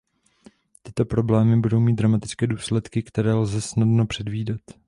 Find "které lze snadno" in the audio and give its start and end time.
3.03-4.05